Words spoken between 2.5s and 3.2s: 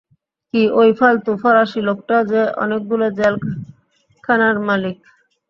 অনেকগুলো